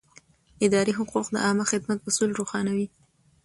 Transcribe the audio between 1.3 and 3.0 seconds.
عامه خدمت اصول روښانوي.